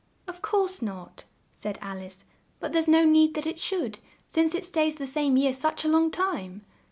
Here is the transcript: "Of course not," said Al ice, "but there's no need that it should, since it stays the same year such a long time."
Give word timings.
"Of 0.27 0.41
course 0.41 0.81
not," 0.81 1.25
said 1.53 1.77
Al 1.79 1.99
ice, 1.99 2.25
"but 2.59 2.73
there's 2.73 2.87
no 2.87 3.05
need 3.05 3.35
that 3.35 3.45
it 3.45 3.59
should, 3.59 3.99
since 4.27 4.55
it 4.55 4.65
stays 4.65 4.95
the 4.95 5.05
same 5.05 5.37
year 5.37 5.53
such 5.53 5.85
a 5.85 5.89
long 5.89 6.09
time." 6.09 6.65